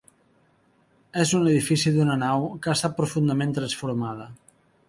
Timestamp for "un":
1.41-1.45